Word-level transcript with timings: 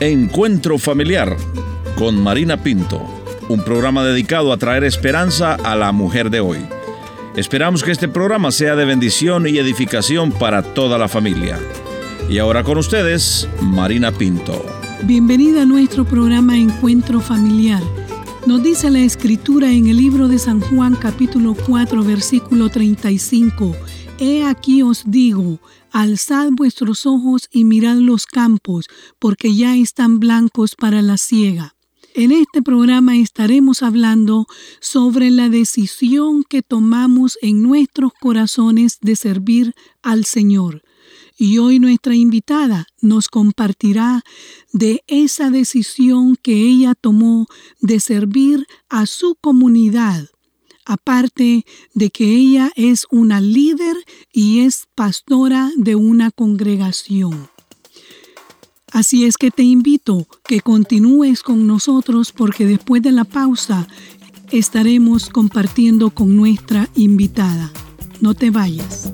Encuentro 0.00 0.78
Familiar 0.78 1.36
con 1.98 2.22
Marina 2.22 2.62
Pinto, 2.62 3.02
un 3.50 3.62
programa 3.62 4.02
dedicado 4.02 4.50
a 4.50 4.56
traer 4.56 4.82
esperanza 4.84 5.56
a 5.56 5.76
la 5.76 5.92
mujer 5.92 6.30
de 6.30 6.40
hoy. 6.40 6.56
Esperamos 7.36 7.82
que 7.82 7.90
este 7.90 8.08
programa 8.08 8.50
sea 8.50 8.76
de 8.76 8.86
bendición 8.86 9.46
y 9.46 9.58
edificación 9.58 10.32
para 10.32 10.62
toda 10.62 10.96
la 10.96 11.06
familia. 11.06 11.58
Y 12.30 12.38
ahora 12.38 12.64
con 12.64 12.78
ustedes, 12.78 13.46
Marina 13.60 14.10
Pinto. 14.10 14.64
Bienvenida 15.02 15.62
a 15.62 15.66
nuestro 15.66 16.06
programa 16.06 16.56
Encuentro 16.56 17.20
Familiar. 17.20 17.82
Nos 18.46 18.62
dice 18.62 18.88
la 18.88 19.00
escritura 19.00 19.70
en 19.70 19.86
el 19.86 19.98
libro 19.98 20.28
de 20.28 20.38
San 20.38 20.60
Juan 20.60 20.96
capítulo 20.96 21.54
4 21.66 22.02
versículo 22.04 22.70
35. 22.70 23.76
He 24.22 24.44
aquí 24.44 24.82
os 24.82 25.04
digo, 25.06 25.60
alzad 25.90 26.50
vuestros 26.50 27.06
ojos 27.06 27.48
y 27.50 27.64
mirad 27.64 27.96
los 27.96 28.26
campos, 28.26 28.84
porque 29.18 29.54
ya 29.54 29.78
están 29.78 30.20
blancos 30.20 30.76
para 30.76 31.00
la 31.00 31.16
siega. 31.16 31.74
En 32.12 32.30
este 32.30 32.60
programa 32.60 33.16
estaremos 33.16 33.82
hablando 33.82 34.46
sobre 34.78 35.30
la 35.30 35.48
decisión 35.48 36.44
que 36.44 36.60
tomamos 36.60 37.38
en 37.40 37.62
nuestros 37.62 38.12
corazones 38.12 38.98
de 39.00 39.16
servir 39.16 39.72
al 40.02 40.26
Señor. 40.26 40.82
Y 41.38 41.56
hoy 41.56 41.78
nuestra 41.78 42.14
invitada 42.14 42.88
nos 43.00 43.28
compartirá 43.28 44.22
de 44.70 45.02
esa 45.06 45.48
decisión 45.48 46.36
que 46.36 46.60
ella 46.60 46.94
tomó 46.94 47.46
de 47.80 48.00
servir 48.00 48.66
a 48.90 49.06
su 49.06 49.36
comunidad 49.36 50.28
aparte 50.90 51.64
de 51.94 52.10
que 52.10 52.34
ella 52.34 52.72
es 52.74 53.06
una 53.12 53.40
líder 53.40 53.96
y 54.32 54.60
es 54.60 54.88
pastora 54.96 55.70
de 55.76 55.94
una 55.94 56.32
congregación. 56.32 57.48
Así 58.90 59.24
es 59.24 59.36
que 59.36 59.52
te 59.52 59.62
invito 59.62 60.26
que 60.44 60.60
continúes 60.60 61.42
con 61.44 61.68
nosotros 61.68 62.32
porque 62.32 62.66
después 62.66 63.02
de 63.02 63.12
la 63.12 63.24
pausa 63.24 63.86
estaremos 64.50 65.28
compartiendo 65.28 66.10
con 66.10 66.36
nuestra 66.36 66.88
invitada. 66.96 67.70
No 68.20 68.34
te 68.34 68.50
vayas. 68.50 69.12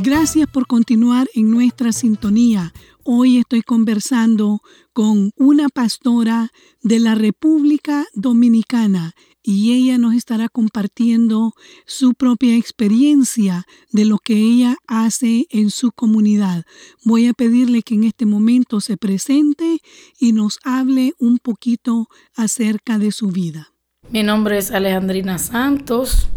Gracias 0.00 0.46
por 0.46 0.68
continuar 0.68 1.26
en 1.34 1.50
nuestra 1.50 1.90
sintonía. 1.90 2.72
Hoy 3.02 3.38
estoy 3.38 3.62
conversando 3.62 4.60
con 4.92 5.32
una 5.34 5.68
pastora 5.68 6.50
de 6.82 7.00
la 7.00 7.16
República 7.16 8.06
Dominicana 8.14 9.14
y 9.42 9.72
ella 9.72 9.98
nos 9.98 10.14
estará 10.14 10.48
compartiendo 10.48 11.52
su 11.84 12.14
propia 12.14 12.54
experiencia 12.54 13.64
de 13.90 14.04
lo 14.04 14.18
que 14.18 14.34
ella 14.34 14.76
hace 14.86 15.46
en 15.50 15.68
su 15.68 15.90
comunidad. 15.90 16.62
Voy 17.04 17.26
a 17.26 17.32
pedirle 17.32 17.82
que 17.82 17.96
en 17.96 18.04
este 18.04 18.24
momento 18.24 18.80
se 18.80 18.96
presente 18.96 19.80
y 20.20 20.30
nos 20.30 20.60
hable 20.62 21.14
un 21.18 21.38
poquito 21.38 22.06
acerca 22.36 23.00
de 23.00 23.10
su 23.10 23.32
vida. 23.32 23.72
Mi 24.10 24.22
nombre 24.22 24.58
es 24.58 24.70
Alejandrina 24.70 25.38
Santos. 25.38 26.28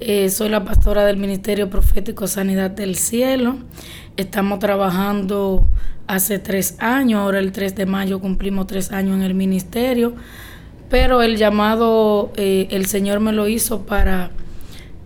Eh, 0.00 0.30
soy 0.30 0.48
la 0.48 0.64
pastora 0.64 1.04
del 1.04 1.16
Ministerio 1.16 1.68
Profético 1.68 2.28
Sanidad 2.28 2.70
del 2.70 2.94
Cielo. 2.94 3.56
Estamos 4.16 4.60
trabajando 4.60 5.66
hace 6.06 6.38
tres 6.38 6.76
años, 6.78 7.20
ahora 7.20 7.40
el 7.40 7.50
3 7.50 7.74
de 7.74 7.84
mayo 7.84 8.20
cumplimos 8.20 8.68
tres 8.68 8.92
años 8.92 9.16
en 9.16 9.22
el 9.22 9.34
ministerio, 9.34 10.14
pero 10.88 11.20
el 11.20 11.36
llamado 11.36 12.30
eh, 12.36 12.68
el 12.70 12.86
Señor 12.86 13.18
me 13.18 13.32
lo 13.32 13.48
hizo 13.48 13.86
para 13.86 14.30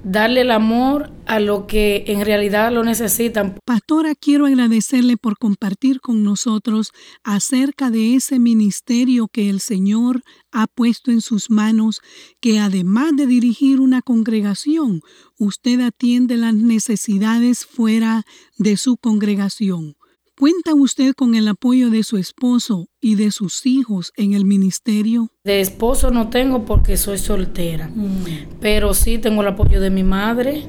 darle 0.04 0.42
el 0.42 0.50
amor 0.50 1.12
a 1.26 1.40
lo 1.40 1.66
que 1.66 2.04
en 2.08 2.24
realidad 2.24 2.72
lo 2.72 2.84
necesitan. 2.84 3.56
Pastora, 3.64 4.14
quiero 4.14 4.46
agradecerle 4.46 5.16
por 5.16 5.38
compartir 5.38 6.00
con 6.00 6.22
nosotros 6.22 6.92
acerca 7.22 7.90
de 7.90 8.14
ese 8.14 8.38
ministerio 8.38 9.28
que 9.28 9.48
el 9.48 9.60
Señor 9.60 10.22
ha 10.50 10.66
puesto 10.66 11.10
en 11.10 11.20
sus 11.20 11.50
manos, 11.50 12.00
que 12.40 12.58
además 12.58 13.16
de 13.16 13.26
dirigir 13.26 13.80
una 13.80 14.02
congregación, 14.02 15.00
usted 15.38 15.80
atiende 15.80 16.36
las 16.36 16.54
necesidades 16.54 17.64
fuera 17.64 18.24
de 18.58 18.76
su 18.76 18.96
congregación. 18.96 19.96
¿Cuenta 20.38 20.74
usted 20.74 21.12
con 21.14 21.34
el 21.34 21.46
apoyo 21.46 21.90
de 21.90 22.02
su 22.02 22.16
esposo 22.16 22.88
y 23.02 23.16
de 23.16 23.30
sus 23.30 23.66
hijos 23.66 24.12
en 24.16 24.32
el 24.32 24.46
ministerio? 24.46 25.28
De 25.44 25.60
esposo 25.60 26.10
no 26.10 26.30
tengo 26.30 26.64
porque 26.64 26.96
soy 26.96 27.18
soltera, 27.18 27.88
mm. 27.88 28.58
pero 28.58 28.94
sí 28.94 29.18
tengo 29.18 29.42
el 29.42 29.48
apoyo 29.48 29.78
de 29.78 29.90
mi 29.90 30.02
madre, 30.02 30.64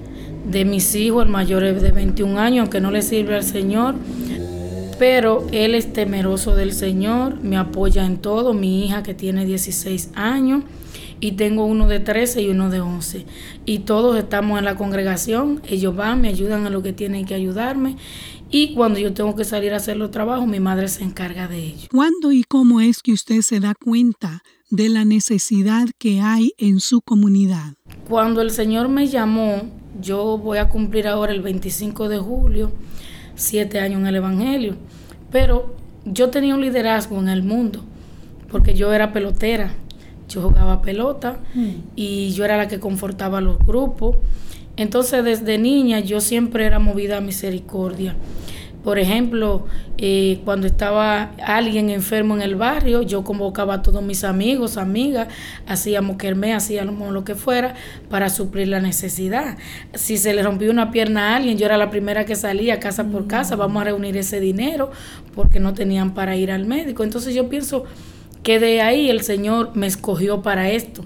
de 0.45 0.65
mis 0.65 0.93
hijos, 0.95 1.23
el 1.23 1.31
mayor 1.31 1.63
es 1.63 1.81
de 1.81 1.91
21 1.91 2.37
años, 2.37 2.63
aunque 2.63 2.81
no 2.81 2.91
le 2.91 3.01
sirve 3.01 3.35
al 3.35 3.43
Señor, 3.43 3.95
pero 4.99 5.47
él 5.53 5.75
es 5.75 5.93
temeroso 5.93 6.57
del 6.57 6.73
Señor, 6.73 7.41
me 7.41 7.55
apoya 7.55 8.05
en 8.05 8.17
todo, 8.17 8.53
mi 8.53 8.85
hija 8.85 9.01
que 9.01 9.13
tiene 9.13 9.45
16 9.45 10.09
años 10.13 10.65
y 11.21 11.33
tengo 11.33 11.65
uno 11.65 11.87
de 11.87 12.01
13 12.01 12.41
y 12.41 12.49
uno 12.49 12.69
de 12.69 12.81
11. 12.81 13.25
Y 13.65 13.79
todos 13.79 14.17
estamos 14.17 14.59
en 14.59 14.65
la 14.65 14.75
congregación, 14.75 15.61
ellos 15.65 15.95
van, 15.95 16.19
me 16.19 16.27
ayudan 16.27 16.65
a 16.65 16.69
lo 16.69 16.83
que 16.83 16.91
tienen 16.91 17.25
que 17.25 17.33
ayudarme 17.33 17.95
y 18.53 18.75
cuando 18.75 18.99
yo 18.99 19.13
tengo 19.13 19.35
que 19.35 19.45
salir 19.45 19.73
a 19.73 19.77
hacer 19.77 19.97
los 19.97 20.11
trabajos, 20.11 20.45
mi 20.45 20.59
madre 20.59 20.87
se 20.87 21.03
encarga 21.03 21.47
de 21.47 21.57
ello. 21.57 21.87
¿Cuándo 21.89 22.31
y 22.31 22.43
cómo 22.43 22.81
es 22.81 23.01
que 23.01 23.11
usted 23.11 23.41
se 23.41 23.59
da 23.59 23.73
cuenta 23.73 24.43
de 24.69 24.89
la 24.89 25.05
necesidad 25.05 25.87
que 25.97 26.21
hay 26.21 26.53
en 26.59 26.79
su 26.79 27.01
comunidad? 27.01 27.73
Cuando 28.07 28.43
el 28.43 28.51
Señor 28.51 28.89
me 28.89 29.07
llamó, 29.07 29.63
yo 29.99 30.37
voy 30.37 30.59
a 30.59 30.69
cumplir 30.69 31.07
ahora 31.07 31.33
el 31.33 31.41
25 31.41 32.07
de 32.09 32.19
julio, 32.19 32.71
siete 33.33 33.79
años 33.79 34.01
en 34.01 34.05
el 34.05 34.17
Evangelio, 34.17 34.75
pero 35.31 35.75
yo 36.05 36.29
tenía 36.29 36.53
un 36.53 36.61
liderazgo 36.61 37.17
en 37.17 37.29
el 37.29 37.41
mundo, 37.41 37.83
porque 38.51 38.75
yo 38.75 38.93
era 38.93 39.13
pelotera, 39.13 39.73
yo 40.29 40.43
jugaba 40.43 40.83
pelota 40.83 41.39
mm. 41.55 41.69
y 41.95 42.33
yo 42.33 42.45
era 42.45 42.57
la 42.57 42.67
que 42.67 42.79
confortaba 42.79 43.39
a 43.39 43.41
los 43.41 43.57
grupos. 43.57 44.17
Entonces 44.75 45.23
desde 45.23 45.57
niña 45.57 45.99
yo 46.01 46.19
siempre 46.19 46.65
era 46.65 46.77
movida 46.77 47.17
a 47.17 47.21
misericordia. 47.21 48.15
Por 48.83 48.99
ejemplo, 48.99 49.65
eh, 49.97 50.41
cuando 50.43 50.67
estaba 50.67 51.31
alguien 51.45 51.89
enfermo 51.89 52.35
en 52.35 52.41
el 52.41 52.55
barrio, 52.55 53.01
yo 53.01 53.23
convocaba 53.23 53.75
a 53.75 53.81
todos 53.81 54.03
mis 54.03 54.25
amigos, 54.25 54.75
amigas, 54.75 55.29
hacíamos 55.65 56.17
kermés, 56.17 56.55
hacíamos 56.55 57.13
lo 57.13 57.23
que 57.23 57.35
fuera 57.35 57.75
para 58.09 58.29
suplir 58.29 58.67
la 58.67 58.81
necesidad. 58.81 59.57
Si 59.93 60.17
se 60.17 60.33
le 60.33 60.43
rompió 60.43 60.69
una 60.69 60.91
pierna 60.91 61.29
a 61.29 61.35
alguien, 61.37 61.57
yo 61.57 61.65
era 61.65 61.77
la 61.77 61.89
primera 61.89 62.25
que 62.25 62.35
salía 62.35 62.81
casa 62.81 63.05
por 63.05 63.27
casa, 63.27 63.55
vamos 63.55 63.81
a 63.81 63.85
reunir 63.85 64.17
ese 64.17 64.41
dinero 64.41 64.91
porque 65.33 65.61
no 65.61 65.73
tenían 65.73 66.13
para 66.13 66.35
ir 66.35 66.51
al 66.51 66.65
médico. 66.65 67.03
Entonces 67.03 67.33
yo 67.33 67.47
pienso 67.47 67.85
que 68.43 68.59
de 68.59 68.81
ahí 68.81 69.09
el 69.09 69.21
Señor 69.21 69.71
me 69.73 69.87
escogió 69.87 70.41
para 70.41 70.69
esto. 70.69 71.03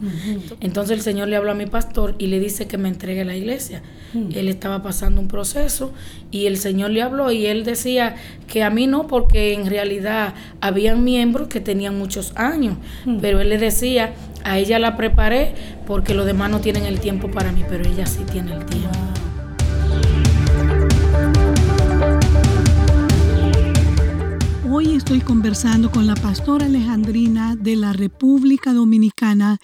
Entonces 0.60 0.98
el 0.98 1.04
Señor 1.04 1.28
le 1.28 1.36
habló 1.36 1.52
a 1.52 1.56
mi 1.56 1.68
pastor 1.68 2.16
y 2.18 2.28
le 2.28 2.40
dice 2.40 2.68
que 2.68 2.78
me 2.78 2.90
entregue 2.90 3.24
la 3.24 3.36
iglesia. 3.36 3.84
Él 4.14 4.48
estaba 4.48 4.82
pasando 4.82 5.22
un 5.22 5.28
proceso 5.28 5.94
y 6.32 6.48
el 6.48 6.58
Señor 6.58 6.90
le 6.90 7.04
habló 7.04 7.32
y 7.32 7.46
él 7.46 7.64
decía 7.64 8.16
que 8.48 8.64
a 8.64 8.70
mí 8.70 8.88
no, 8.88 9.06
porque 9.06 9.54
en 9.54 9.68
realidad 9.68 10.34
habían 10.62 11.04
miembros 11.04 11.48
que 11.48 11.60
tenían 11.60 11.98
muchos 11.98 12.34
años, 12.36 12.78
pero 13.22 13.40
él 13.40 13.50
le 13.50 13.60
decía, 13.60 14.14
a 14.44 14.58
ella 14.58 14.80
la 14.80 14.98
preparé 14.98 15.54
porque 15.86 16.16
los 16.16 16.26
demás 16.26 16.50
no 16.50 16.60
tienen 16.60 16.86
el 16.86 17.00
tiempo 17.00 17.30
para 17.30 17.52
mí, 17.52 17.64
pero 17.70 17.88
ella 17.88 18.08
sí 18.08 18.24
tiene 18.32 18.54
el 18.54 18.66
tiempo. 18.66 18.90
Hoy 24.70 24.96
estoy 24.96 25.22
conversando 25.22 25.90
con 25.90 26.08
la 26.08 26.16
pastora 26.16 26.66
Alejandrina 26.66 27.56
de 27.56 27.78
la 27.78 27.94
República 27.94 28.74
Dominicana 28.74 29.60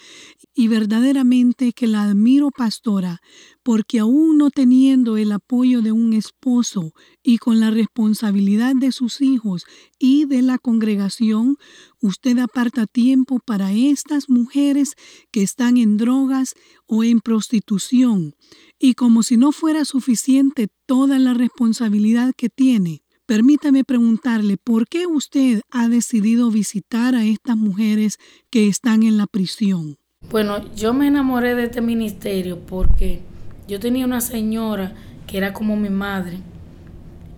y 0.55 0.69
verdaderamente 0.69 1.73
que 1.73 1.88
la 1.88 2.03
admiro 2.03 2.51
pastora 2.51 3.19
porque 3.63 4.00
aún 4.00 4.38
no 4.38 4.50
teniendo 4.50 5.17
el 5.17 5.33
apoyo 5.33 5.81
de 5.81 5.91
un 5.91 6.13
esposo 6.13 6.94
y 7.21 7.38
con 7.38 7.59
la 7.59 7.69
responsabilidad 7.69 8.75
de 8.75 8.94
sus 8.94 9.19
hijos 9.19 9.65
y 10.00 10.23
de 10.23 10.41
la 10.41 10.57
congregación, 10.57 11.57
usted 12.00 12.38
aparta 12.39 12.88
tiempo 12.88 13.39
para 13.45 13.73
estas 13.73 14.29
mujeres 14.29 14.94
que 15.31 15.44
están 15.44 15.75
en 15.75 15.97
drogas 15.97 16.53
o 16.85 17.03
en 17.03 17.19
prostitución. 17.19 18.35
Y 18.79 18.94
como 18.94 19.21
si 19.21 19.35
no 19.35 19.51
fuera 19.51 19.83
suficiente 19.83 20.69
toda 20.85 21.19
la 21.19 21.33
responsabilidad 21.33 22.33
que 22.38 22.50
tiene, 22.50 23.02
Permítame 23.33 23.83
preguntarle, 23.83 24.57
¿por 24.57 24.88
qué 24.88 25.07
usted 25.07 25.63
ha 25.71 25.89
decidido 25.89 26.51
visitar 26.51 27.15
a 27.15 27.25
estas 27.25 27.57
mujeres 27.57 28.19
que 28.51 28.68
están 28.68 29.01
en 29.01 29.18
la 29.18 29.25
prisión? 29.25 29.97
Bueno, 30.30 30.71
yo 30.75 30.94
me 30.94 31.07
enamoré 31.07 31.56
de 31.56 31.63
este 31.63 31.81
ministerio 31.81 32.59
porque 32.59 33.21
yo 33.68 33.80
tenía 33.80 34.06
una 34.06 34.21
señora 34.21 34.94
que 35.25 35.39
era 35.39 35.51
como 35.51 35.75
mi 35.75 35.89
madre. 35.89 36.38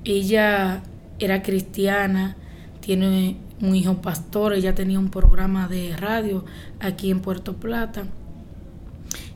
Ella 0.04 0.84
era 1.18 1.42
cristiana, 1.42 2.36
tiene 2.82 3.38
un 3.62 3.74
hijo 3.74 4.02
pastor, 4.02 4.54
ella 4.54 4.76
tenía 4.76 5.00
un 5.00 5.10
programa 5.10 5.70
de 5.70 5.96
radio 5.96 6.44
aquí 6.82 7.10
en 7.10 7.22
Puerto 7.22 7.56
Plata 7.56 8.04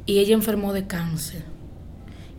y 0.06 0.20
ella 0.20 0.34
enfermó 0.34 0.74
de 0.74 0.88
cáncer. 0.88 1.59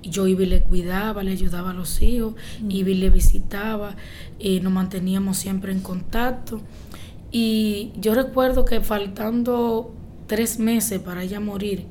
Yo 0.02 0.26
iba 0.26 0.42
y 0.42 0.46
le 0.46 0.62
cuidaba, 0.62 1.22
le 1.22 1.32
ayudaba 1.32 1.70
a 1.70 1.74
los 1.74 2.00
hijos, 2.02 2.34
iba 2.68 2.90
y 2.90 2.94
le 2.94 3.10
visitaba, 3.10 3.96
y 4.38 4.60
nos 4.60 4.72
manteníamos 4.72 5.36
siempre 5.38 5.72
en 5.72 5.80
contacto. 5.80 6.60
Y 7.32 7.92
yo 8.00 8.14
recuerdo 8.14 8.64
que 8.64 8.80
faltando 8.80 9.94
tres 10.26 10.58
meses 10.58 11.00
para 11.00 11.22
ella 11.22 11.40
morir, 11.40 11.86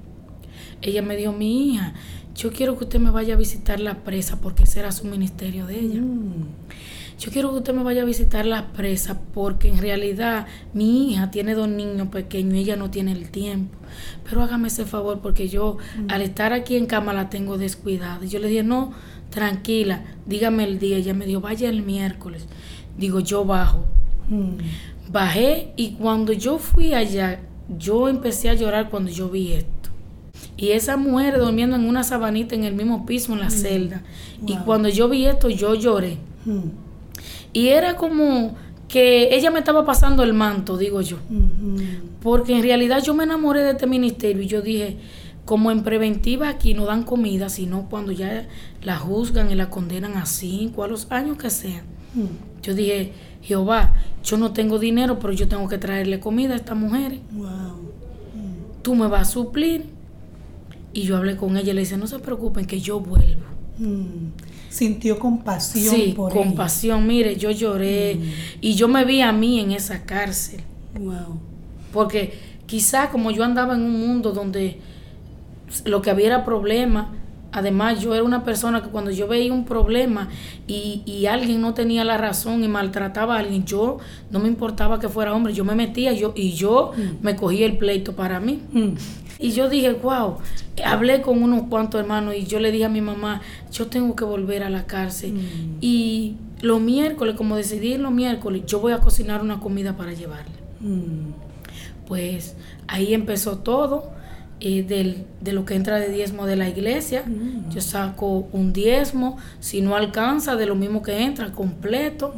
ella 0.82 1.02
me 1.02 1.16
dijo, 1.16 1.32
mi 1.34 1.74
hija, 1.74 1.94
yo 2.36 2.52
quiero 2.52 2.78
que 2.78 2.86
usted 2.86 3.00
me 3.00 3.12
vaya 3.12 3.34
a 3.34 3.38
visitar 3.38 3.80
la 3.80 4.04
presa 4.04 4.40
porque 4.40 4.64
ese 4.64 4.80
era 4.80 4.92
su 4.92 5.06
ministerio 5.06 5.66
de 5.66 5.80
ella. 5.80 6.02
Mm. 6.02 6.46
Yo 7.20 7.32
quiero 7.32 7.52
que 7.52 7.58
usted 7.58 7.74
me 7.74 7.84
vaya 7.84 8.04
a 8.04 8.06
visitar 8.06 8.46
la 8.46 8.72
presa 8.72 9.20
porque 9.34 9.68
en 9.68 9.78
realidad 9.78 10.48
mi 10.74 11.12
hija 11.12 11.32
tiene 11.32 11.54
dos 11.54 11.68
niños 11.68 12.08
pequeños 12.08 12.54
y 12.54 12.60
ella 12.60 12.78
no 12.78 12.92
tiene 12.92 13.12
el 13.12 13.30
tiempo. 13.30 13.78
Pero 14.24 14.42
hágame 14.42 14.70
ese 14.70 14.86
favor 14.86 15.20
porque 15.20 15.50
yo 15.50 15.78
mm. 15.98 16.06
al 16.10 16.22
estar 16.22 16.54
aquí 16.54 16.78
en 16.78 16.86
cama 16.86 17.12
la 17.14 17.30
tengo 17.30 17.58
descuidada. 17.58 18.24
Yo 18.26 18.40
le 18.40 18.48
dije, 18.48 18.64
no, 18.64 18.94
tranquila, 19.32 20.06
dígame 20.26 20.64
el 20.64 20.80
día. 20.80 20.96
Ella 20.96 21.14
me 21.14 21.26
dijo, 21.26 21.42
vaya 21.42 21.68
el 21.68 21.84
miércoles. 21.84 22.48
Digo, 22.98 23.20
yo 23.20 23.44
bajo. 23.44 23.84
Mm. 24.30 25.12
Bajé 25.12 25.74
y 25.76 25.96
cuando 25.96 26.32
yo 26.32 26.58
fui 26.58 26.94
allá, 26.94 27.42
yo 27.78 28.08
empecé 28.08 28.50
a 28.50 28.54
llorar 28.54 28.90
cuando 28.90 29.12
yo 29.12 29.28
vi 29.28 29.52
esto. 29.52 29.90
Y 30.56 30.70
esa 30.70 30.96
mujer 30.96 31.38
durmiendo 31.38 31.76
en 31.76 31.84
una 31.84 32.06
sabanita 32.06 32.56
en 32.56 32.64
el 32.64 32.76
mismo 32.76 33.06
piso, 33.06 33.34
en 33.34 33.40
la 33.40 33.48
mm. 33.48 33.52
celda. 33.52 34.04
Y 34.48 34.56
cuando 34.60 34.88
yo 34.88 35.10
vi 35.10 35.26
esto, 35.26 35.50
yo 35.50 35.76
lloré. 35.76 36.18
Y 37.54 37.70
era 37.70 37.96
como 37.96 38.56
que 38.88 39.36
ella 39.36 39.52
me 39.52 39.60
estaba 39.60 39.86
pasando 39.86 40.24
el 40.24 40.34
manto, 40.34 40.78
digo 40.78 41.02
yo. 41.02 41.18
Porque 42.22 42.56
en 42.56 42.64
realidad 42.64 43.02
yo 43.04 43.14
me 43.14 43.24
enamoré 43.24 43.64
de 43.64 43.72
este 43.72 43.88
ministerio 43.88 44.42
y 44.42 44.48
yo 44.48 44.62
dije, 44.62 44.98
como 45.46 45.72
en 45.72 45.84
preventiva 45.84 46.50
aquí 46.50 46.74
no 46.74 46.86
dan 46.86 47.04
comida, 47.04 47.50
sino 47.50 47.88
cuando 47.90 48.12
ya 48.12 48.48
la 48.84 48.98
juzgan 48.98 49.52
y 49.52 49.56
la 49.56 49.70
condenan 49.70 50.18
a 50.18 50.26
cinco, 50.26 50.84
a 50.84 50.88
los 50.88 51.12
años 51.12 51.38
que 51.38 51.50
sean. 51.50 51.86
Mm. 52.14 52.62
Yo 52.62 52.76
dije, 52.76 53.14
Jehová, 53.42 53.96
yo 54.24 54.38
no 54.38 54.52
tengo 54.52 54.80
dinero, 54.80 55.20
pero 55.20 55.34
yo 55.34 55.48
tengo 55.48 55.68
que 55.68 55.78
traerle 55.78 56.20
comida 56.20 56.54
a 56.54 56.58
estas 56.58 56.78
mujeres. 56.78 57.20
Tú 58.82 58.96
me 58.96 59.08
vas 59.08 59.28
a 59.28 59.32
suplir 59.32 59.86
y 60.94 61.02
yo 61.04 61.18
hablé 61.18 61.36
con 61.36 61.58
ella 61.58 61.72
y 61.72 61.74
le 61.74 61.82
dije, 61.82 61.98
no 61.98 62.08
se 62.08 62.20
preocupen 62.20 62.66
que 62.66 62.80
yo 62.80 63.00
vuelvo. 63.00 63.49
Mm. 63.80 64.32
Sintió 64.70 65.18
compasión 65.18 65.96
sí, 65.96 66.14
compasión. 66.16 67.08
Mire, 67.08 67.36
yo 67.38 67.50
lloré 67.50 68.16
mm. 68.16 68.24
y 68.62 68.76
yo 68.76 68.88
me 68.88 69.04
vi 69.04 69.22
a 69.22 69.32
mí 69.32 69.60
en 69.60 69.72
esa 69.72 70.04
cárcel. 70.04 70.62
Wow. 71.00 71.40
Porque 71.92 72.34
quizá 72.66 73.10
como 73.10 73.32
yo 73.32 73.44
andaba 73.44 73.74
en 73.74 73.82
un 73.82 74.00
mundo 74.00 74.32
donde 74.32 74.80
lo 75.86 76.02
que 76.02 76.12
había 76.12 76.28
era 76.28 76.46
problema, 76.46 77.12
Además, 77.60 78.02
yo 78.02 78.14
era 78.14 78.24
una 78.24 78.44
persona 78.44 78.82
que 78.82 78.90
cuando 78.90 79.12
yo 79.12 79.28
veía 79.28 79.54
un 79.54 79.66
problema 79.66 80.30
y, 80.68 81.04
y, 81.06 81.26
alguien 81.26 81.62
no 81.62 81.74
tenía 81.74 82.04
la 82.04 82.18
razón 82.18 82.64
y 82.64 82.68
maltrataba 82.68 83.36
a 83.36 83.40
alguien, 83.40 83.66
yo 83.66 83.98
no 84.32 84.40
me 84.40 84.48
importaba 84.48 85.00
que 85.00 85.10
fuera 85.10 85.34
hombre, 85.34 85.54
yo 85.54 85.66
me 85.66 85.76
metía 85.76 86.14
yo, 86.14 86.34
y 86.36 86.54
yo 86.54 86.94
mm. 86.96 87.24
me 87.24 87.36
cogía 87.36 87.66
el 87.66 87.78
pleito 87.78 88.16
para 88.16 88.40
mí. 88.40 88.62
Y 89.40 89.52
yo 89.52 89.70
dije, 89.70 89.94
wow, 89.94 90.38
hablé 90.84 91.22
con 91.22 91.42
unos 91.42 91.64
cuantos 91.70 92.02
hermanos 92.02 92.36
y 92.36 92.46
yo 92.46 92.60
le 92.60 92.72
dije 92.72 92.86
a 92.86 92.90
mi 92.90 93.02
mamá, 93.02 93.42
yo 93.72 93.88
tengo 93.88 94.16
que 94.16 94.26
volver 94.26 94.64
a 94.64 94.70
la 94.70 94.86
cárcel. 94.86 95.34
Mm. 95.34 95.78
Y 95.82 96.36
los 96.62 96.82
miércoles, 96.82 97.36
como 97.36 97.56
decidí 97.56 97.98
los 97.98 98.12
miércoles, 98.12 98.64
yo 98.66 98.80
voy 98.80 98.92
a 98.92 99.00
cocinar 99.00 99.42
una 99.42 99.60
comida 99.60 99.96
para 99.96 100.14
llevarle. 100.14 100.56
Mm. 100.82 101.32
Pues 102.06 102.56
ahí 102.88 103.14
empezó 103.14 103.60
todo. 103.60 104.12
Eh, 104.62 104.84
del, 104.84 105.26
de 105.40 105.54
lo 105.54 105.64
que 105.64 105.74
entra 105.74 106.00
de 106.00 106.10
diezmo 106.10 106.46
de 106.46 106.58
la 106.58 106.68
iglesia. 106.68 107.24
Mm. 107.26 107.70
Yo 107.70 107.80
saco 107.80 108.50
un 108.52 108.74
diezmo, 108.74 109.38
si 109.62 109.82
no 109.82 109.96
alcanza, 109.96 110.58
de 110.58 110.66
lo 110.66 110.76
mismo 110.76 111.02
que 111.02 111.24
entra, 111.24 111.54
completo. 111.54 112.34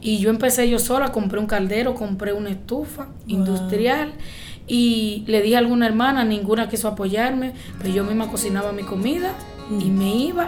Y 0.00 0.18
yo 0.18 0.30
empecé 0.30 0.68
yo 0.68 0.80
sola, 0.80 1.12
compré 1.12 1.38
un 1.38 1.46
caldero, 1.46 1.94
compré 1.94 2.32
una 2.32 2.50
estufa 2.50 3.06
industrial 3.28 4.14
y 4.66 5.22
le 5.28 5.42
di 5.42 5.54
a 5.54 5.58
alguna 5.58 5.86
hermana, 5.86 6.24
ninguna 6.24 6.68
quiso 6.68 6.88
apoyarme, 6.88 7.52
pero 7.78 7.94
yo 7.94 8.02
misma 8.02 8.28
cocinaba 8.30 8.72
mi 8.72 8.82
comida 8.82 9.32
y 9.78 9.90
me 9.90 10.16
iba 10.16 10.46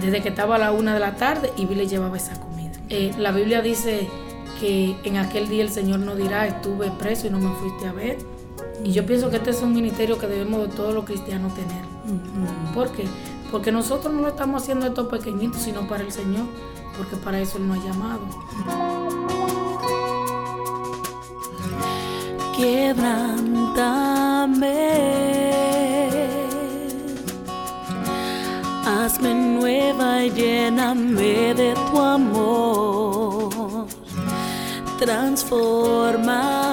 desde 0.00 0.22
que 0.22 0.30
estaba 0.30 0.56
a 0.56 0.58
la 0.58 0.72
una 0.72 0.94
de 0.94 1.00
la 1.00 1.14
tarde 1.14 1.52
y 1.56 1.66
vi 1.66 1.76
le 1.76 1.86
llevaba 1.86 2.16
esa 2.16 2.40
comida. 2.40 2.72
Eh, 2.88 3.12
la 3.16 3.30
Biblia 3.30 3.62
dice 3.62 4.08
que 4.60 4.96
en 5.04 5.18
aquel 5.18 5.48
día 5.48 5.62
el 5.62 5.70
Señor 5.70 6.00
no 6.00 6.16
dirá, 6.16 6.46
estuve 6.46 6.90
preso 6.98 7.28
y 7.28 7.30
no 7.30 7.38
me 7.38 7.54
fuiste 7.60 7.86
a 7.86 7.92
ver. 7.92 8.16
Y 8.84 8.92
yo 8.92 9.04
pienso 9.04 9.30
que 9.30 9.36
este 9.36 9.50
es 9.50 9.62
un 9.62 9.74
ministerio 9.74 10.18
que 10.18 10.26
debemos 10.26 10.68
de 10.68 10.74
todos 10.74 10.94
los 10.94 11.04
cristianos 11.04 11.54
tener. 11.54 11.84
¿Por 12.74 12.90
qué? 12.92 13.04
Porque 13.50 13.72
nosotros 13.72 14.12
no 14.12 14.22
lo 14.22 14.28
estamos 14.28 14.62
haciendo 14.62 14.86
esto 14.86 15.08
pequeñito, 15.08 15.58
sino 15.58 15.88
para 15.88 16.04
el 16.04 16.12
Señor, 16.12 16.46
porque 16.96 17.16
para 17.16 17.40
eso 17.40 17.58
Él 17.58 17.68
nos 17.68 17.78
ha 17.78 17.84
llamado. 17.84 18.20
quebrántame. 22.58 24.08
Hazme 28.84 29.34
nueva 29.34 30.24
y 30.24 30.30
lléname 30.30 31.54
de 31.54 31.74
tu 31.74 32.00
amor. 32.00 33.86
Transformame. 34.98 36.67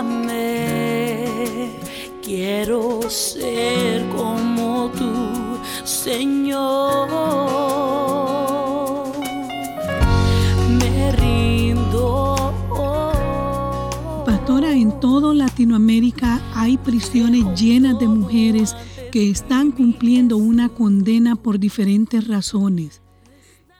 Quiero 2.65 3.07
ser 3.11 4.09
como 4.09 4.89
tú, 4.89 5.59
Señor. 5.85 7.05
en 14.75 14.99
toda 14.99 15.33
Latinoamérica 15.33 16.41
hay 16.53 16.77
prisiones 16.77 17.45
llenas 17.59 17.97
de 17.99 18.07
mujeres 18.07 18.75
que 19.11 19.29
están 19.29 19.71
cumpliendo 19.71 20.37
una 20.37 20.69
condena 20.69 21.35
por 21.35 21.59
diferentes 21.59 22.27
razones. 22.27 23.01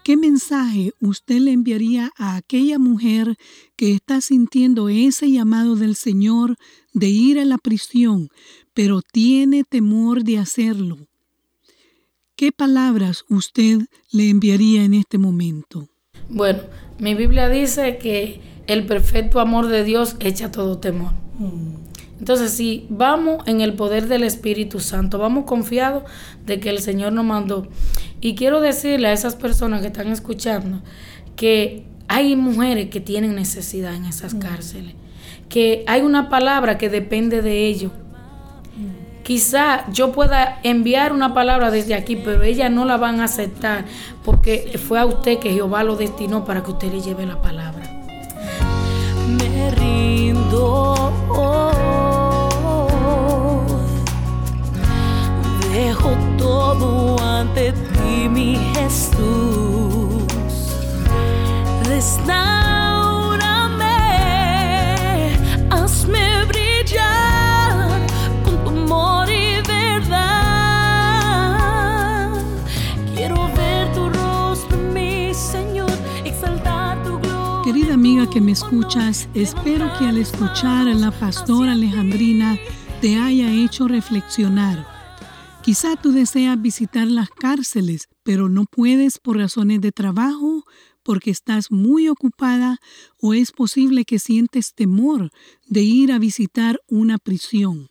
¿Qué 0.06 0.16
mensaje 0.16 0.94
usted 1.02 1.40
le 1.40 1.52
enviaría 1.52 2.12
a 2.16 2.36
aquella 2.36 2.80
mujer 2.80 3.36
que 3.76 3.92
está 3.92 4.22
sintiendo 4.22 4.88
ese 4.88 5.30
llamado 5.32 5.76
del 5.76 5.96
Señor 5.96 6.56
de 6.94 7.10
ir 7.10 7.40
a 7.40 7.46
la 7.46 7.58
prisión, 7.58 8.30
pero 8.76 9.02
tiene 9.02 9.64
temor 9.64 10.24
de 10.24 10.38
hacerlo? 10.38 10.98
¿Qué 12.36 12.52
palabras 12.52 13.26
usted 13.30 13.80
le 14.12 14.30
enviaría 14.30 14.84
en 14.84 14.94
este 14.94 15.18
momento? 15.18 15.88
Bueno, 16.30 16.60
mi 17.00 17.16
Biblia 17.16 17.50
dice 17.50 17.98
que 17.98 18.42
el 18.68 18.86
perfecto 18.86 19.40
amor 19.40 19.68
de 19.68 19.84
Dios 19.84 20.18
echa 20.20 20.52
todo 20.52 20.78
temor. 20.78 21.14
Entonces, 22.20 22.52
si 22.52 22.88
vamos 22.90 23.46
en 23.48 23.62
el 23.62 23.74
poder 23.74 24.08
del 24.08 24.24
Espíritu 24.24 24.80
Santo, 24.80 25.18
vamos 25.18 25.46
confiados 25.46 26.04
de 26.46 26.60
que 26.60 26.70
el 26.70 26.80
Señor 26.80 27.14
nos 27.14 27.26
mandó. 27.26 27.68
Y 28.22 28.36
quiero 28.36 28.62
decirle 28.62 29.08
a 29.08 29.14
esas 29.14 29.36
personas 29.36 29.82
que 29.82 29.88
están 29.88 30.08
escuchando 30.08 30.82
que 31.36 31.86
hay 32.08 32.36
mujeres 32.36 32.90
que 32.90 33.00
tienen 33.00 33.36
necesidad 33.36 33.94
en 33.94 34.06
esas 34.06 34.34
mm. 34.34 34.40
cárceles, 34.40 34.94
que 35.50 35.84
hay 35.88 36.02
una 36.02 36.30
palabra 36.30 36.78
que 36.78 36.90
depende 36.90 37.42
de 37.42 37.68
ellos. 37.68 37.92
Quizá 39.26 39.90
yo 39.92 40.12
pueda 40.14 40.60
enviar 40.64 41.12
una 41.12 41.34
palabra 41.34 41.72
desde 41.72 41.96
aquí, 41.96 42.16
pero 42.16 42.44
ellas 42.44 42.72
no 42.72 42.86
la 42.86 42.96
van 42.96 43.20
a 43.20 43.26
aceptar 43.26 43.86
porque 44.24 44.80
fue 44.88 45.00
a 45.00 45.06
usted 45.06 45.40
que 45.40 45.52
Jehová 45.52 45.84
lo 45.84 45.98
destinó 45.98 46.46
para 46.46 46.64
que 46.64 46.72
usted 46.72 46.92
le 46.92 47.02
lleve 47.02 47.26
la 47.26 47.42
palabra 47.42 47.96
me 49.28 49.72
rindo. 49.72 51.12
Dejo 55.72 56.12
todo 56.38 57.20
ante 57.22 57.72
ti, 57.72 58.30
mi 58.30 58.56
Jesús. 58.74 59.56
amiga 62.28 62.65
que 78.36 78.42
me 78.42 78.52
escuchas, 78.52 79.30
espero 79.34 79.90
que 79.98 80.04
al 80.08 80.18
escuchar 80.18 80.90
a 80.90 80.94
la 80.94 81.10
pastora 81.10 81.72
Alejandrina 81.72 82.60
te 83.00 83.16
haya 83.16 83.50
hecho 83.50 83.88
reflexionar. 83.88 84.86
Quizá 85.64 85.96
tú 85.96 86.12
deseas 86.12 86.62
visitar 86.62 87.08
las 87.08 87.30
cárceles, 87.30 88.10
pero 88.24 88.50
no 88.50 88.66
puedes 88.66 89.20
por 89.20 89.38
razones 89.38 89.80
de 89.80 89.94
trabajo, 89.94 90.66
porque 91.02 91.32
estás 91.32 91.72
muy 91.72 92.10
ocupada 92.10 92.80
o 93.22 93.34
es 93.34 93.54
posible 93.54 94.04
que 94.04 94.20
sientes 94.20 94.74
temor 94.74 95.32
de 95.66 95.84
ir 95.84 96.12
a 96.12 96.20
visitar 96.20 96.82
una 96.90 97.18
prisión. 97.18 97.88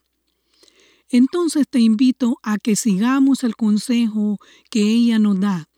Entonces 1.09 1.67
te 1.71 1.81
invito 1.81 2.37
a 2.43 2.59
que 2.59 2.77
sigamos 2.77 3.45
el 3.45 3.57
consejo 3.57 4.37
que 4.69 4.83
ella 4.83 5.19
nos 5.19 5.41
da 5.41 5.71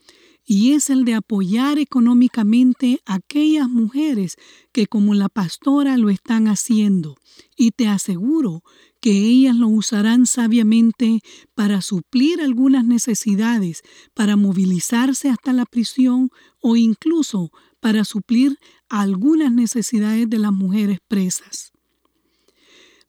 y 0.47 0.73
es 0.73 0.91
el 0.91 1.05
de 1.05 1.15
apoyar 1.15 1.79
económicamente 1.81 3.01
a 3.05 3.15
aquellas 3.15 3.69
mujeres 3.69 4.37
que 4.73 4.87
como 4.87 5.13
la 5.13 5.29
pastora 5.29 5.97
lo 5.97 6.09
están 6.09 6.47
haciendo. 6.47 7.17
Y 7.57 7.73
te 7.73 7.89
aseguro 7.89 8.63
que 9.01 9.11
ellas 9.11 9.57
lo 9.57 9.67
usarán 9.67 10.25
sabiamente 10.25 11.21
para 11.57 11.81
suplir 11.81 12.41
algunas 12.41 12.85
necesidades, 12.85 13.83
para 14.15 14.37
movilizarse 14.37 15.29
hasta 15.29 15.53
la 15.53 15.67
prisión 15.67 16.31
o 16.61 16.77
incluso 16.77 17.51
para 17.81 18.05
suplir 18.05 18.57
algunas 18.89 19.51
necesidades 19.51 20.31
de 20.31 20.39
las 20.39 20.53
mujeres 20.53 21.01
presas. 21.09 21.73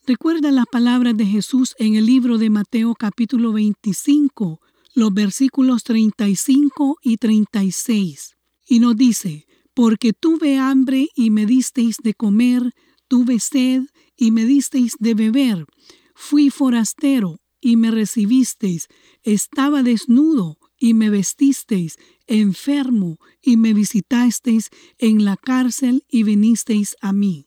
Recuerda 0.06 0.50
las 0.50 0.66
palabras 0.66 1.16
de 1.16 1.26
Jesús 1.26 1.74
en 1.78 1.94
el 1.94 2.06
libro 2.06 2.38
de 2.38 2.50
Mateo 2.50 2.94
capítulo 2.94 3.52
25, 3.52 4.60
los 4.98 5.14
versículos 5.14 5.84
35 5.84 6.98
y 7.02 7.16
36. 7.18 8.36
Y 8.66 8.80
nos 8.80 8.96
dice, 8.96 9.46
porque 9.72 10.12
tuve 10.12 10.58
hambre 10.58 11.08
y 11.14 11.30
me 11.30 11.46
disteis 11.46 11.98
de 12.02 12.14
comer, 12.14 12.74
tuve 13.06 13.38
sed 13.38 13.82
y 14.16 14.32
me 14.32 14.44
disteis 14.44 14.96
de 14.98 15.14
beber, 15.14 15.66
fui 16.14 16.50
forastero 16.50 17.40
y 17.60 17.76
me 17.76 17.92
recibisteis, 17.92 18.88
estaba 19.22 19.84
desnudo 19.84 20.58
y 20.76 20.94
me 20.94 21.10
vestisteis, 21.10 21.96
enfermo 22.26 23.18
y 23.40 23.56
me 23.56 23.74
visitasteis 23.74 24.68
en 24.98 25.24
la 25.24 25.36
cárcel 25.36 26.04
y 26.08 26.24
vinisteis 26.24 26.96
a 27.00 27.12
mí. 27.12 27.46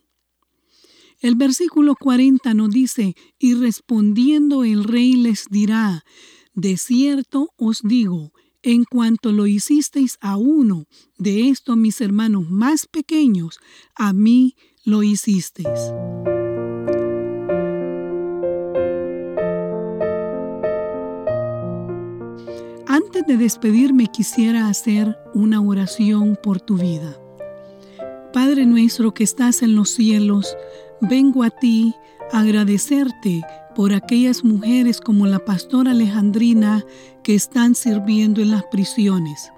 El 1.19 1.35
versículo 1.35 1.95
40 1.95 2.53
nos 2.53 2.71
dice, 2.71 3.15
y 3.37 3.53
respondiendo 3.55 4.63
el 4.63 4.85
rey 4.85 5.13
les 5.13 5.45
dirá, 5.49 6.03
de 6.53 6.77
cierto 6.77 7.49
os 7.57 7.81
digo, 7.83 8.31
en 8.63 8.83
cuanto 8.83 9.31
lo 9.31 9.47
hicisteis 9.47 10.17
a 10.21 10.37
uno 10.37 10.85
de 11.17 11.49
estos 11.49 11.77
mis 11.77 11.99
hermanos 12.01 12.49
más 12.49 12.85
pequeños, 12.85 13.59
a 13.95 14.13
mí 14.13 14.55
lo 14.85 15.03
hicisteis. 15.03 15.67
Antes 22.87 23.25
de 23.25 23.37
despedirme 23.37 24.07
quisiera 24.07 24.67
hacer 24.67 25.17
una 25.33 25.61
oración 25.61 26.37
por 26.41 26.59
tu 26.59 26.77
vida. 26.77 27.17
Padre 28.33 28.65
nuestro 28.65 29.13
que 29.13 29.23
estás 29.23 29.61
en 29.61 29.75
los 29.75 29.89
cielos, 29.89 30.55
vengo 31.01 31.43
a 31.43 31.49
ti 31.49 31.95
a 32.31 32.41
agradecerte 32.41 33.43
por 33.73 33.93
aquellas 33.93 34.43
mujeres 34.43 34.99
como 34.99 35.27
la 35.27 35.39
pastora 35.39 35.91
Alejandrina 35.91 36.85
que 37.23 37.35
están 37.35 37.75
sirviendo 37.75 38.41
en 38.41 38.51
las 38.51 38.63
prisiones. 38.65 39.51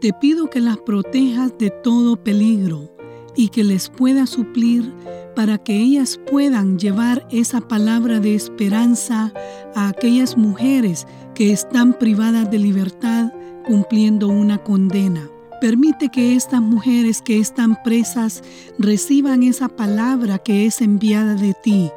Te 0.00 0.12
pido 0.12 0.48
que 0.48 0.60
las 0.60 0.78
protejas 0.78 1.52
de 1.58 1.70
todo 1.70 2.22
peligro 2.22 2.90
y 3.34 3.48
que 3.48 3.64
les 3.64 3.88
pueda 3.88 4.26
suplir 4.26 4.92
para 5.34 5.58
que 5.58 5.76
ellas 5.76 6.18
puedan 6.30 6.78
llevar 6.78 7.26
esa 7.30 7.60
palabra 7.60 8.20
de 8.20 8.34
esperanza 8.34 9.32
a 9.74 9.88
aquellas 9.88 10.36
mujeres 10.36 11.06
que 11.34 11.52
están 11.52 11.96
privadas 11.98 12.50
de 12.50 12.58
libertad 12.58 13.32
cumpliendo 13.66 14.28
una 14.28 14.58
condena. 14.58 15.28
Permite 15.60 16.08
que 16.08 16.34
estas 16.34 16.60
mujeres 16.60 17.20
que 17.20 17.38
están 17.38 17.76
presas 17.82 18.42
reciban 18.78 19.42
esa 19.42 19.68
palabra 19.68 20.38
que 20.38 20.66
es 20.66 20.80
enviada 20.80 21.34
de 21.34 21.54
ti 21.54 21.90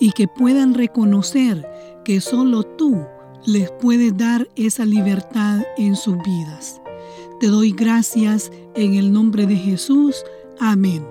y 0.00 0.12
que 0.12 0.26
puedan 0.26 0.74
reconocer 0.74 1.68
que 2.04 2.20
solo 2.20 2.64
tú 2.64 3.04
les 3.46 3.70
puedes 3.70 4.16
dar 4.16 4.48
esa 4.56 4.84
libertad 4.84 5.62
en 5.76 5.94
sus 5.94 6.16
vidas. 6.24 6.80
Te 7.38 7.46
doy 7.46 7.72
gracias 7.72 8.50
en 8.74 8.94
el 8.94 9.12
nombre 9.12 9.46
de 9.46 9.56
Jesús. 9.56 10.24
Amén. 10.58 11.06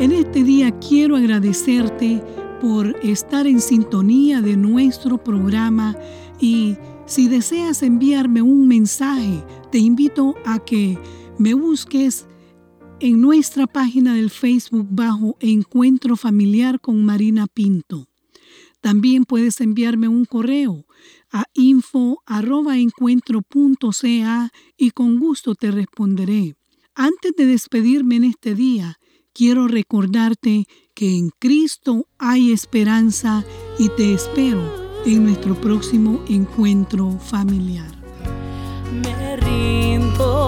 En 0.00 0.12
este 0.12 0.44
día 0.44 0.70
quiero 0.78 1.16
agradecerte 1.16 2.22
por 2.60 2.96
estar 3.02 3.46
en 3.46 3.60
sintonía 3.60 4.40
de 4.40 4.56
nuestro 4.56 5.22
programa 5.22 5.96
y 6.40 6.76
si 7.06 7.28
deseas 7.28 7.82
enviarme 7.82 8.42
un 8.42 8.68
mensaje, 8.68 9.44
te 9.70 9.78
invito 9.78 10.34
a 10.44 10.58
que 10.58 10.98
me 11.38 11.54
busques 11.54 12.26
en 13.00 13.20
nuestra 13.20 13.66
página 13.66 14.14
del 14.14 14.30
Facebook 14.30 14.86
bajo 14.90 15.36
Encuentro 15.40 16.16
Familiar 16.16 16.80
con 16.80 17.04
Marina 17.04 17.46
Pinto. 17.46 18.08
También 18.80 19.24
puedes 19.24 19.60
enviarme 19.60 20.08
un 20.08 20.24
correo 20.24 20.86
a 21.30 21.44
info.encuentro.ca 21.54 24.50
y 24.76 24.90
con 24.90 25.18
gusto 25.18 25.54
te 25.54 25.70
responderé. 25.70 26.56
Antes 26.94 27.32
de 27.36 27.46
despedirme 27.46 28.16
en 28.16 28.24
este 28.24 28.54
día, 28.54 28.98
quiero 29.38 29.68
recordarte 29.68 30.64
que 30.94 31.16
en 31.16 31.30
Cristo 31.38 32.06
hay 32.18 32.50
esperanza 32.50 33.44
y 33.78 33.88
te 33.90 34.12
espero 34.12 34.60
en 35.06 35.22
nuestro 35.22 35.54
próximo 35.54 36.24
encuentro 36.28 37.12
familiar. 37.20 37.92
Me 38.90 39.36
rindo. 39.36 40.47